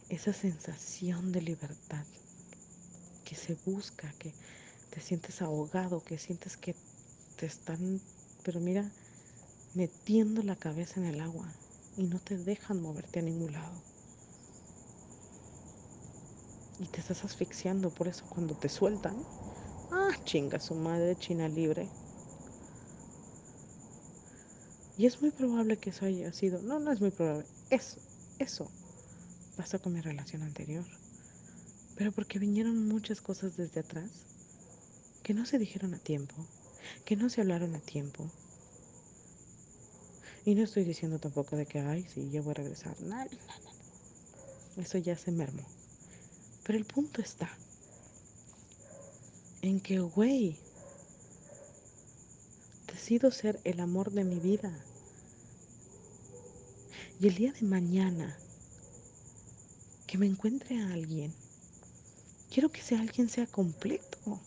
esa 0.08 0.32
sensación 0.32 1.32
de 1.32 1.42
libertad 1.42 2.04
que 3.24 3.34
se 3.34 3.56
busca, 3.66 4.12
que 4.18 4.32
te 4.90 5.00
sientes 5.00 5.42
ahogado, 5.42 6.02
que 6.02 6.18
sientes 6.18 6.56
que 6.56 6.74
te 7.36 7.46
están, 7.46 8.00
pero 8.42 8.60
mira, 8.60 8.90
metiendo 9.74 10.42
la 10.42 10.56
cabeza 10.56 11.00
en 11.00 11.06
el 11.06 11.20
agua 11.20 11.46
y 11.98 12.04
no 12.04 12.18
te 12.18 12.38
dejan 12.38 12.80
moverte 12.80 13.18
a 13.18 13.22
ningún 13.22 13.52
lado. 13.52 13.82
Y 16.80 16.86
te 16.86 17.00
estás 17.00 17.24
asfixiando, 17.24 17.90
por 17.90 18.08
eso 18.08 18.24
cuando 18.30 18.54
te 18.54 18.68
sueltan, 18.68 19.16
ah, 19.90 20.16
chinga 20.24 20.60
su 20.60 20.74
madre, 20.74 21.16
China 21.18 21.48
libre. 21.48 21.88
Y 24.98 25.06
es 25.06 25.22
muy 25.22 25.30
probable 25.30 25.78
que 25.78 25.90
eso 25.90 26.04
haya 26.04 26.32
sido, 26.32 26.60
no, 26.60 26.80
no 26.80 26.92
es 26.92 27.00
muy 27.00 27.10
probable, 27.10 27.46
es 27.70 27.96
eso 28.38 28.70
pasó 29.58 29.82
con 29.82 29.92
mi 29.92 30.00
relación 30.00 30.42
anterior. 30.42 30.84
Pero 31.96 32.12
porque 32.12 32.38
vinieron 32.38 32.86
muchas 32.86 33.20
cosas 33.20 33.56
desde 33.56 33.80
atrás 33.80 34.08
que 35.24 35.34
no 35.34 35.44
se 35.46 35.58
dijeron 35.58 35.94
a 35.94 35.98
tiempo, 35.98 36.34
que 37.04 37.16
no 37.16 37.28
se 37.28 37.40
hablaron 37.40 37.74
a 37.74 37.80
tiempo. 37.80 38.30
Y 40.44 40.54
no 40.54 40.62
estoy 40.62 40.84
diciendo 40.84 41.18
tampoco 41.18 41.56
de 41.56 41.66
que, 41.66 41.80
ay, 41.80 42.06
sí, 42.14 42.30
yo 42.30 42.44
voy 42.44 42.52
a 42.52 42.54
regresar. 42.54 42.98
No. 43.00 43.26
Eso 44.76 44.96
ya 44.98 45.16
se 45.16 45.32
mermó. 45.32 45.66
Pero 46.64 46.78
el 46.78 46.84
punto 46.84 47.20
está 47.20 47.50
en 49.62 49.80
que, 49.80 49.98
güey, 49.98 50.56
decido 52.86 53.32
ser 53.32 53.60
el 53.64 53.80
amor 53.80 54.12
de 54.12 54.22
mi 54.22 54.38
vida. 54.38 54.72
Y 57.20 57.26
el 57.26 57.34
día 57.34 57.52
de 57.52 57.62
mañana 57.62 58.36
que 60.06 60.18
me 60.18 60.26
encuentre 60.26 60.80
a 60.80 60.92
alguien, 60.92 61.34
quiero 62.48 62.70
que 62.70 62.80
ese 62.80 62.96
alguien 62.96 63.28
sea 63.28 63.46
completo. 63.46 64.40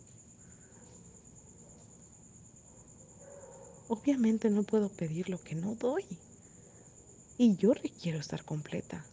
Obviamente 3.89 4.49
no 4.49 4.63
puedo 4.63 4.87
pedir 4.87 5.29
lo 5.29 5.43
que 5.43 5.55
no 5.55 5.75
doy. 5.75 6.05
Y 7.37 7.57
yo 7.57 7.73
requiero 7.73 8.19
estar 8.19 8.45
completa. 8.45 9.03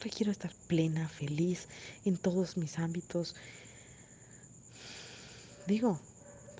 Requiero 0.00 0.30
estar 0.30 0.54
plena, 0.68 1.08
feliz 1.08 1.66
en 2.04 2.16
todos 2.16 2.56
mis 2.56 2.78
ámbitos. 2.78 3.34
Digo, 5.66 5.98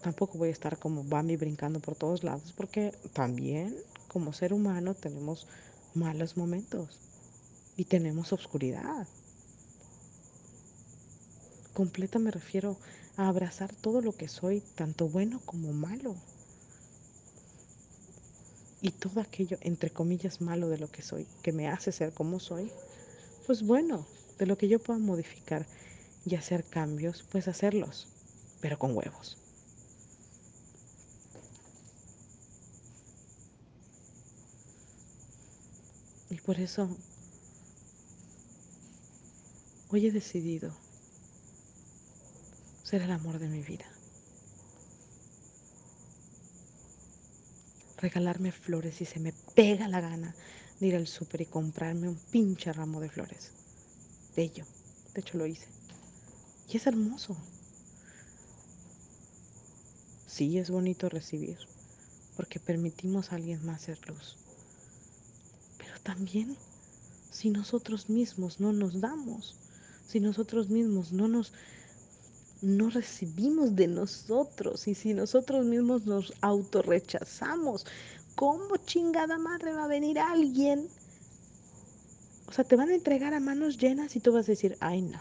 tampoco 0.02 0.36
voy 0.36 0.48
a 0.48 0.52
estar 0.52 0.78
como 0.78 1.04
Bambi 1.04 1.36
brincando 1.36 1.78
por 1.78 1.94
todos 1.94 2.24
lados 2.24 2.52
porque 2.56 2.92
también 3.12 3.76
como 4.14 4.32
ser 4.32 4.52
humano 4.52 4.94
tenemos 4.94 5.48
malos 5.92 6.36
momentos 6.36 7.00
y 7.76 7.86
tenemos 7.86 8.32
oscuridad. 8.32 9.08
Completa 11.72 12.20
me 12.20 12.30
refiero 12.30 12.76
a 13.16 13.26
abrazar 13.26 13.74
todo 13.74 14.00
lo 14.02 14.12
que 14.12 14.28
soy, 14.28 14.62
tanto 14.76 15.08
bueno 15.08 15.40
como 15.44 15.72
malo. 15.72 16.14
Y 18.80 18.92
todo 18.92 19.20
aquello, 19.20 19.58
entre 19.62 19.90
comillas, 19.90 20.40
malo 20.40 20.68
de 20.68 20.78
lo 20.78 20.88
que 20.92 21.02
soy, 21.02 21.26
que 21.42 21.50
me 21.50 21.66
hace 21.66 21.90
ser 21.90 22.12
como 22.12 22.38
soy, 22.38 22.70
pues 23.48 23.64
bueno, 23.66 24.06
de 24.38 24.46
lo 24.46 24.56
que 24.56 24.68
yo 24.68 24.78
pueda 24.78 25.00
modificar 25.00 25.66
y 26.24 26.36
hacer 26.36 26.62
cambios, 26.62 27.24
pues 27.32 27.48
hacerlos, 27.48 28.06
pero 28.60 28.78
con 28.78 28.96
huevos. 28.96 29.43
Por 36.44 36.60
eso 36.60 36.88
hoy 39.88 40.06
he 40.06 40.12
decidido 40.12 40.76
ser 42.82 43.02
el 43.02 43.10
amor 43.10 43.38
de 43.38 43.48
mi 43.48 43.62
vida. 43.62 43.86
Regalarme 47.96 48.52
flores 48.52 48.96
si 48.96 49.06
se 49.06 49.20
me 49.20 49.32
pega 49.54 49.88
la 49.88 50.00
gana 50.00 50.34
de 50.80 50.86
ir 50.86 50.96
al 50.96 51.06
súper 51.06 51.40
y 51.40 51.46
comprarme 51.46 52.08
un 52.08 52.18
pinche 52.30 52.72
ramo 52.72 53.00
de 53.00 53.08
flores. 53.08 53.52
Bello. 54.36 54.66
De 55.14 55.20
hecho 55.20 55.38
lo 55.38 55.46
hice. 55.46 55.68
Y 56.68 56.76
es 56.76 56.86
hermoso. 56.86 57.36
Sí 60.26 60.58
es 60.58 60.68
bonito 60.70 61.08
recibir, 61.08 61.56
porque 62.36 62.58
permitimos 62.58 63.30
a 63.30 63.36
alguien 63.36 63.64
más 63.64 63.82
ser 63.82 63.98
luz. 64.08 64.43
También 66.04 66.56
si 67.30 67.50
nosotros 67.50 68.08
mismos 68.08 68.60
no 68.60 68.72
nos 68.72 69.00
damos, 69.00 69.56
si 70.06 70.20
nosotros 70.20 70.68
mismos 70.68 71.10
no 71.12 71.26
nos 71.26 71.52
no 72.62 72.88
recibimos 72.88 73.74
de 73.76 73.88
nosotros 73.88 74.86
y 74.88 74.94
si 74.94 75.12
nosotros 75.12 75.66
mismos 75.66 76.06
nos 76.06 76.32
autorrechazamos, 76.40 77.84
¿cómo 78.36 78.76
chingada 78.78 79.36
madre 79.38 79.72
va 79.72 79.84
a 79.84 79.88
venir 79.88 80.18
alguien? 80.18 80.88
O 82.46 82.52
sea, 82.52 82.64
te 82.64 82.76
van 82.76 82.90
a 82.90 82.94
entregar 82.94 83.34
a 83.34 83.40
manos 83.40 83.76
llenas 83.76 84.16
y 84.16 84.20
tú 84.20 84.32
vas 84.32 84.46
a 84.46 84.52
decir, 84.52 84.78
ay 84.80 85.02
no. 85.02 85.20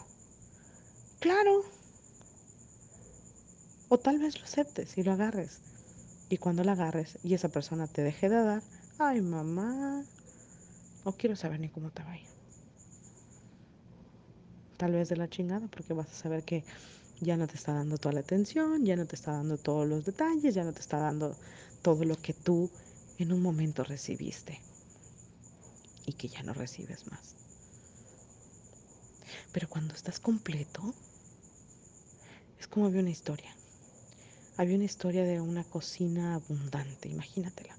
Claro. 1.20 1.66
O 3.90 3.98
tal 3.98 4.20
vez 4.20 4.38
lo 4.38 4.46
aceptes 4.46 4.98
y 4.98 5.04
lo 5.04 5.12
agarres. 5.12 5.60
Y 6.30 6.38
cuando 6.38 6.64
lo 6.64 6.72
agarres 6.72 7.18
y 7.24 7.34
esa 7.34 7.50
persona 7.50 7.88
te 7.88 8.04
deje 8.04 8.30
de 8.30 8.42
dar, 8.42 8.64
ay 9.00 9.22
mamá, 9.22 10.04
no 11.06 11.14
quiero 11.18 11.36
saber 11.36 11.60
ni 11.60 11.70
cómo 11.70 11.92
te 11.92 12.04
va 12.04 12.12
a 12.12 12.18
ir. 12.18 12.28
Tal 14.78 14.92
vez 14.92 15.10
de 15.10 15.18
la 15.18 15.30
chingada 15.30 15.68
porque 15.68 15.94
vas 15.94 16.10
a 16.10 16.14
saber 16.14 16.44
que 16.44 16.64
ya 17.22 17.38
no 17.38 17.48
te 17.48 17.56
está 17.56 17.74
dando 17.74 17.98
toda 17.98 18.14
la 18.14 18.22
atención, 18.22 18.86
ya 18.86 18.96
no 18.96 19.06
te 19.06 19.16
está 19.16 19.32
dando 19.32 19.58
todos 19.58 19.88
los 19.88 20.06
detalles, 20.06 20.56
ya 20.56 20.64
no 20.64 20.74
te 20.74 20.82
está 20.82 20.98
dando 20.98 21.36
todo 21.82 22.04
lo 22.04 22.16
que 22.16 22.34
tú 22.34 22.70
en 23.18 23.32
un 23.32 23.42
momento 23.42 23.84
recibiste 23.84 24.60
y 26.06 26.14
que 26.14 26.28
ya 26.28 26.44
no 26.44 26.54
recibes 26.54 27.10
más. 27.12 27.36
Pero 29.52 29.70
cuando 29.70 29.94
estás 29.94 30.20
completo, 30.20 30.94
es 32.60 32.68
como 32.68 32.88
había 32.88 33.02
una 33.02 33.12
historia. 33.12 33.56
Había 34.58 34.76
una 34.76 34.86
historia 34.86 35.24
de 35.24 35.42
una 35.42 35.64
cocina 35.64 36.36
abundante, 36.36 37.10
imagínatela. 37.10 37.76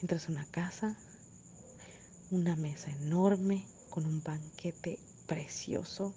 Entras 0.00 0.28
a 0.28 0.32
una 0.32 0.46
casa, 0.46 0.96
una 2.32 2.56
mesa 2.56 2.90
enorme 2.90 3.66
con 3.90 4.06
un 4.06 4.22
banquete 4.22 4.98
precioso, 5.26 6.14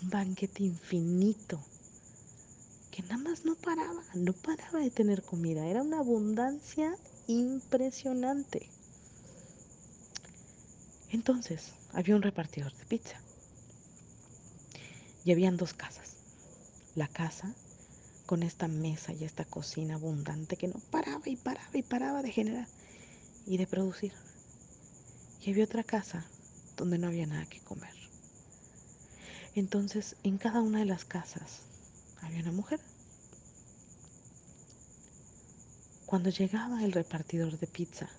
un 0.00 0.10
banquete 0.10 0.62
infinito, 0.62 1.60
que 2.92 3.02
nada 3.02 3.18
más 3.18 3.44
no 3.44 3.56
paraba, 3.56 4.02
no 4.14 4.32
paraba 4.32 4.78
de 4.78 4.90
tener 4.90 5.22
comida, 5.22 5.66
era 5.66 5.82
una 5.82 5.98
abundancia 5.98 6.96
impresionante. 7.26 8.68
Entonces, 11.10 11.72
había 11.92 12.14
un 12.14 12.22
repartidor 12.22 12.72
de 12.76 12.84
pizza. 12.84 13.20
Y 15.24 15.32
habían 15.32 15.56
dos 15.56 15.74
casas. 15.74 16.12
La 16.94 17.08
casa 17.08 17.52
con 18.26 18.44
esta 18.44 18.68
mesa 18.68 19.12
y 19.12 19.24
esta 19.24 19.44
cocina 19.44 19.94
abundante 19.94 20.56
que 20.56 20.68
no 20.68 20.80
paraba 20.90 21.28
y 21.28 21.36
paraba 21.36 21.70
y 21.72 21.82
paraba 21.82 22.22
de 22.22 22.30
generar 22.30 22.68
y 23.46 23.56
de 23.56 23.66
producir. 23.66 24.12
Y 25.46 25.52
había 25.52 25.64
otra 25.64 25.84
casa 25.84 26.26
donde 26.76 26.98
no 26.98 27.06
había 27.06 27.24
nada 27.24 27.46
que 27.46 27.60
comer. 27.60 27.94
Entonces, 29.54 30.16
en 30.24 30.38
cada 30.38 30.60
una 30.60 30.80
de 30.80 30.86
las 30.86 31.04
casas 31.04 31.62
había 32.20 32.40
una 32.40 32.50
mujer. 32.50 32.80
Cuando 36.04 36.30
llegaba 36.30 36.82
el 36.82 36.90
repartidor 36.90 37.60
de 37.60 37.68
pizza 37.68 38.10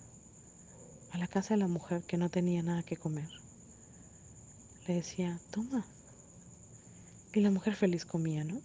a 1.12 1.18
la 1.18 1.28
casa 1.28 1.52
de 1.52 1.60
la 1.60 1.68
mujer 1.68 2.02
que 2.04 2.16
no 2.16 2.30
tenía 2.30 2.62
nada 2.62 2.82
que 2.82 2.96
comer, 2.96 3.28
le 4.86 4.94
decía, 4.94 5.38
toma. 5.50 5.84
Y 7.34 7.40
la 7.40 7.50
mujer 7.50 7.76
feliz 7.76 8.06
comía, 8.06 8.42
¿no? 8.42 8.58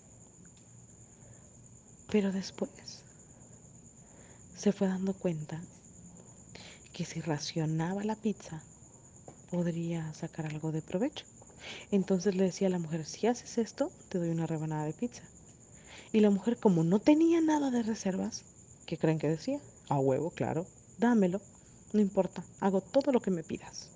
Pero 2.09 2.31
después 2.31 3.03
se 4.55 4.71
fue 4.71 4.87
dando 4.87 5.13
cuenta 5.13 5.61
que 6.93 7.05
si 7.05 7.21
racionaba 7.21 8.03
la 8.03 8.15
pizza, 8.15 8.61
podría 9.49 10.13
sacar 10.13 10.45
algo 10.45 10.71
de 10.71 10.83
provecho. 10.83 11.25
Entonces 11.91 12.35
le 12.35 12.43
decía 12.43 12.67
a 12.67 12.71
la 12.71 12.79
mujer, 12.79 13.05
si 13.05 13.25
haces 13.25 13.57
esto, 13.57 13.91
te 14.09 14.19
doy 14.19 14.29
una 14.29 14.45
rebanada 14.45 14.85
de 14.85 14.93
pizza. 14.93 15.23
Y 16.11 16.19
la 16.19 16.29
mujer, 16.29 16.57
como 16.57 16.83
no 16.83 16.99
tenía 16.99 17.41
nada 17.41 17.71
de 17.71 17.81
reservas, 17.81 18.43
¿qué 18.85 18.97
creen 18.97 19.17
que 19.17 19.27
decía? 19.27 19.59
A 19.89 19.99
huevo, 19.99 20.29
claro, 20.29 20.67
dámelo, 20.99 21.41
no 21.93 21.99
importa, 21.99 22.43
hago 22.59 22.81
todo 22.81 23.11
lo 23.11 23.19
que 23.19 23.31
me 23.31 23.43
pidas. 23.43 23.89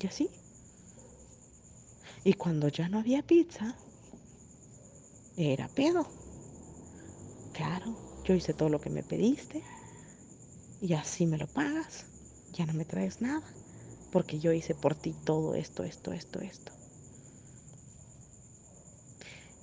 Y 0.00 0.06
así. 0.06 0.30
Y 2.24 2.34
cuando 2.34 2.68
ya 2.68 2.88
no 2.88 2.98
había 2.98 3.22
pizza, 3.22 3.76
era 5.36 5.68
pedo. 5.68 6.06
Claro, 7.52 7.94
yo 8.24 8.34
hice 8.34 8.54
todo 8.54 8.70
lo 8.70 8.80
que 8.80 8.90
me 8.90 9.02
pediste 9.02 9.62
y 10.82 10.94
así 10.94 11.26
me 11.26 11.38
lo 11.38 11.46
pagas. 11.46 12.04
Ya 12.52 12.66
no 12.66 12.74
me 12.74 12.84
traes 12.84 13.22
nada 13.22 13.42
porque 14.10 14.40
yo 14.40 14.52
hice 14.52 14.74
por 14.74 14.94
ti 14.94 15.14
todo 15.24 15.54
esto, 15.54 15.84
esto, 15.84 16.12
esto, 16.12 16.40
esto. 16.40 16.72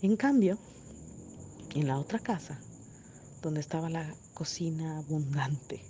En 0.01 0.15
cambio, 0.15 0.57
en 1.75 1.87
la 1.87 1.99
otra 1.99 2.19
casa, 2.19 2.57
donde 3.41 3.59
estaba 3.59 3.89
la 3.89 4.15
cocina 4.33 4.97
abundante, 4.97 5.83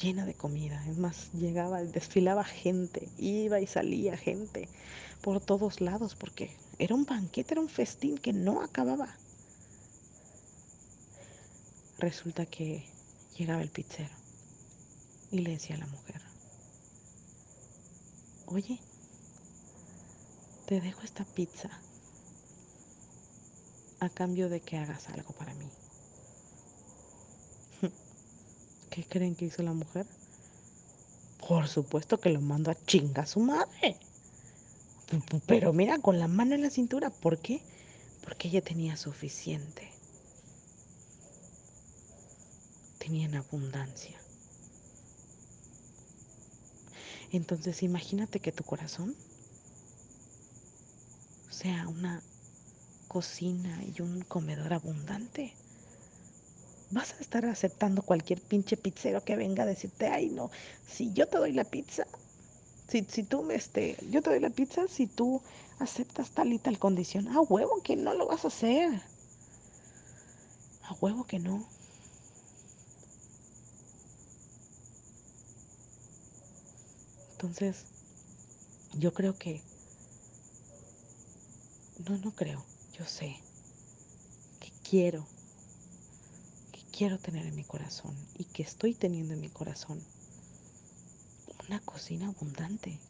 llena 0.00 0.26
de 0.26 0.34
comida, 0.34 0.84
es 0.86 0.98
más, 0.98 1.32
llegaba, 1.32 1.82
desfilaba 1.82 2.44
gente, 2.44 3.08
iba 3.16 3.60
y 3.60 3.66
salía 3.66 4.16
gente 4.16 4.68
por 5.22 5.40
todos 5.40 5.80
lados, 5.80 6.14
porque 6.14 6.54
era 6.78 6.94
un 6.94 7.06
banquete, 7.06 7.54
era 7.54 7.62
un 7.62 7.68
festín 7.68 8.18
que 8.18 8.34
no 8.34 8.62
acababa. 8.62 9.16
Resulta 11.98 12.46
que 12.46 12.89
llegaba 13.40 13.62
el 13.62 13.70
pizzero 13.70 14.14
y 15.30 15.38
le 15.38 15.52
decía 15.52 15.76
a 15.76 15.78
la 15.78 15.86
mujer, 15.86 16.20
oye, 18.44 18.78
te 20.66 20.78
dejo 20.82 21.00
esta 21.00 21.24
pizza 21.24 21.70
a 24.00 24.10
cambio 24.10 24.50
de 24.50 24.60
que 24.60 24.76
hagas 24.76 25.08
algo 25.08 25.32
para 25.32 25.54
mí. 25.54 25.70
¿Qué 28.90 29.04
creen 29.04 29.34
que 29.34 29.46
hizo 29.46 29.62
la 29.62 29.72
mujer? 29.72 30.06
Por 31.48 31.66
supuesto 31.66 32.20
que 32.20 32.28
lo 32.28 32.42
mando 32.42 32.70
a 32.70 32.74
chinga 32.74 33.22
a 33.22 33.26
su 33.26 33.40
madre. 33.40 33.96
Pero 35.46 35.72
mira, 35.72 35.98
con 35.98 36.18
la 36.18 36.28
mano 36.28 36.54
en 36.54 36.62
la 36.62 36.70
cintura. 36.70 37.08
¿Por 37.08 37.38
qué? 37.38 37.62
Porque 38.22 38.48
ella 38.48 38.60
tenía 38.60 38.98
suficiente. 38.98 39.99
Tenía 43.00 43.24
en 43.24 43.34
abundancia. 43.34 44.20
Entonces 47.32 47.82
imagínate 47.82 48.40
que 48.40 48.52
tu 48.52 48.62
corazón 48.62 49.16
sea 51.48 51.88
una 51.88 52.22
cocina 53.08 53.82
y 53.84 54.02
un 54.02 54.20
comedor 54.20 54.74
abundante. 54.74 55.54
Vas 56.90 57.14
a 57.14 57.22
estar 57.22 57.46
aceptando 57.46 58.02
cualquier 58.02 58.42
pinche 58.42 58.76
pizzero 58.76 59.24
que 59.24 59.36
venga 59.36 59.62
a 59.62 59.66
decirte, 59.66 60.08
ay 60.08 60.28
no, 60.28 60.50
si 60.86 61.10
yo 61.14 61.26
te 61.26 61.38
doy 61.38 61.52
la 61.52 61.64
pizza, 61.64 62.06
si, 62.86 63.04
si 63.08 63.22
tú 63.22 63.42
me, 63.42 63.54
este, 63.54 63.96
yo 64.10 64.20
te 64.20 64.28
doy 64.28 64.40
la 64.40 64.50
pizza, 64.50 64.88
si 64.88 65.06
tú 65.06 65.40
aceptas 65.78 66.32
tal 66.32 66.52
y 66.52 66.58
tal 66.58 66.78
condición, 66.78 67.28
a 67.28 67.40
huevo 67.40 67.80
que 67.82 67.96
no 67.96 68.12
lo 68.12 68.26
vas 68.26 68.44
a 68.44 68.48
hacer. 68.48 69.00
A 70.82 70.94
huevo 71.00 71.24
que 71.24 71.38
no. 71.38 71.66
Entonces, 77.42 77.86
yo 78.98 79.14
creo 79.14 79.38
que, 79.38 79.62
no, 82.06 82.18
no 82.18 82.32
creo, 82.34 82.62
yo 82.92 83.06
sé 83.06 83.34
que 84.60 84.70
quiero, 84.86 85.26
que 86.70 86.82
quiero 86.94 87.18
tener 87.18 87.46
en 87.46 87.56
mi 87.56 87.64
corazón 87.64 88.14
y 88.36 88.44
que 88.44 88.62
estoy 88.62 88.92
teniendo 88.92 89.32
en 89.32 89.40
mi 89.40 89.48
corazón 89.48 90.04
una 91.66 91.80
cocina 91.80 92.26
abundante. 92.26 93.00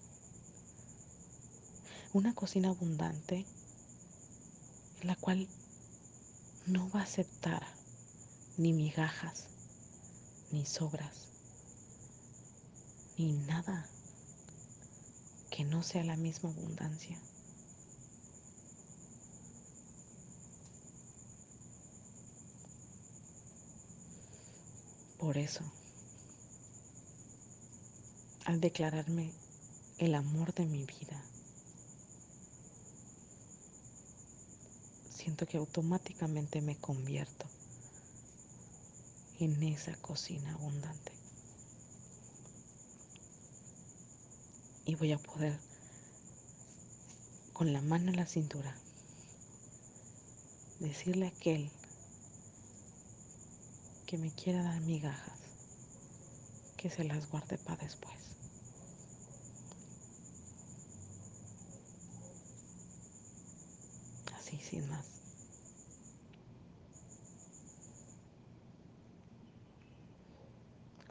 Una 2.12 2.32
cocina 2.32 2.68
abundante 2.68 3.44
en 5.00 5.06
la 5.08 5.16
cual 5.16 5.48
no 6.66 6.88
va 6.90 7.00
a 7.00 7.02
aceptar 7.02 7.66
ni 8.58 8.72
migajas, 8.72 9.46
ni 10.52 10.64
sobras, 10.66 11.26
ni 13.18 13.32
nada 13.32 13.90
que 15.50 15.64
no 15.64 15.82
sea 15.82 16.04
la 16.04 16.16
misma 16.16 16.50
abundancia. 16.50 17.18
Por 25.18 25.36
eso, 25.36 25.64
al 28.46 28.60
declararme 28.60 29.32
el 29.98 30.14
amor 30.14 30.54
de 30.54 30.64
mi 30.64 30.84
vida, 30.84 31.22
siento 35.14 35.46
que 35.46 35.58
automáticamente 35.58 36.62
me 36.62 36.76
convierto 36.78 37.46
en 39.40 39.62
esa 39.62 39.94
cocina 39.96 40.54
abundante. 40.54 41.19
Y 44.84 44.94
voy 44.94 45.12
a 45.12 45.18
poder, 45.18 45.58
con 47.52 47.72
la 47.72 47.80
mano 47.80 48.10
en 48.10 48.16
la 48.16 48.26
cintura, 48.26 48.74
decirle 50.80 51.26
a 51.26 51.28
aquel 51.28 51.70
que 54.06 54.18
me 54.18 54.32
quiera 54.32 54.62
dar 54.62 54.80
migajas, 54.80 55.38
que 56.76 56.90
se 56.90 57.04
las 57.04 57.30
guarde 57.30 57.58
para 57.58 57.84
después. 57.84 58.18
Así, 64.34 64.58
sin 64.58 64.88
más. 64.88 65.06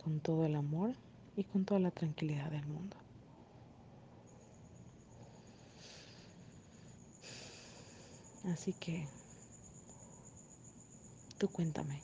Con 0.03 0.19
todo 0.19 0.45
el 0.45 0.55
amor 0.55 0.93
y 1.37 1.43
con 1.45 1.63
toda 1.63 1.79
la 1.79 1.91
tranquilidad 1.91 2.49
del 2.51 2.65
mundo. 2.65 2.97
Así 8.49 8.73
que 8.73 9.07
Tú 11.39 11.47
cuéntame, 11.47 12.01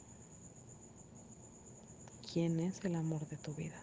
¿quién 2.32 2.62
es 2.62 2.86
el 2.86 2.96
amor 2.96 3.28
de 3.28 3.36
tu 3.36 3.54
vida? 3.54 3.76